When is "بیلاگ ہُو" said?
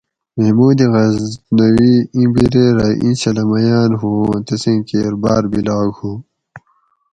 5.51-6.11